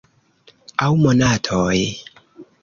Aŭ 0.85 0.89
monatoj. 1.01 1.77